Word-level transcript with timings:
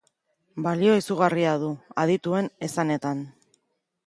Balio 0.67 0.95
izugarria 1.01 1.51
du, 1.67 1.69
adituen 2.05 2.49
esanetan. 2.71 3.23